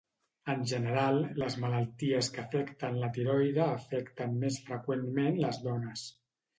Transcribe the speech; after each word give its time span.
En 0.53 0.61
general, 0.69 1.19
les 1.41 1.57
malalties 1.65 2.31
que 2.39 2.43
afecten 2.45 2.99
la 3.05 3.13
tiroide 3.21 3.65
afecten 3.69 4.37
més 4.45 4.61
freqüentment 4.73 5.43
les 5.49 5.67
dones. 5.71 6.13